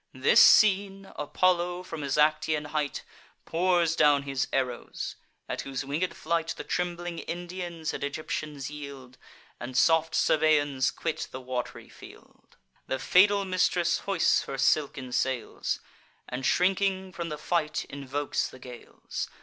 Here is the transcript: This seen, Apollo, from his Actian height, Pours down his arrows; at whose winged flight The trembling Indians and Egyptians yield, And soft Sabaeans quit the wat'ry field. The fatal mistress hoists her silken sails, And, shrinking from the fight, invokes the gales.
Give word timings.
This 0.15 0.41
seen, 0.41 1.11
Apollo, 1.15 1.83
from 1.83 2.01
his 2.01 2.17
Actian 2.17 2.65
height, 2.69 3.03
Pours 3.45 3.95
down 3.95 4.23
his 4.23 4.47
arrows; 4.51 5.15
at 5.47 5.61
whose 5.61 5.85
winged 5.85 6.15
flight 6.17 6.55
The 6.57 6.63
trembling 6.63 7.19
Indians 7.19 7.93
and 7.93 8.03
Egyptians 8.03 8.71
yield, 8.71 9.19
And 9.59 9.77
soft 9.77 10.15
Sabaeans 10.15 10.89
quit 10.89 11.27
the 11.29 11.39
wat'ry 11.39 11.87
field. 11.87 12.57
The 12.87 12.97
fatal 12.97 13.45
mistress 13.45 13.99
hoists 13.99 14.45
her 14.45 14.57
silken 14.57 15.11
sails, 15.11 15.79
And, 16.27 16.43
shrinking 16.47 17.11
from 17.13 17.29
the 17.29 17.37
fight, 17.37 17.85
invokes 17.85 18.47
the 18.47 18.57
gales. 18.57 19.29